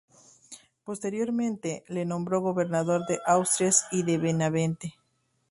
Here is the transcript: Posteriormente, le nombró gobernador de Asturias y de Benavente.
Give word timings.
Posteriormente, 0.83 1.83
le 1.87 2.05
nombró 2.05 2.41
gobernador 2.41 3.05
de 3.05 3.19
Asturias 3.23 3.85
y 3.91 4.01
de 4.01 4.17
Benavente. 4.17 4.95